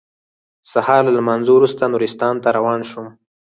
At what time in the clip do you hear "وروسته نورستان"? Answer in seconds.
1.53-2.35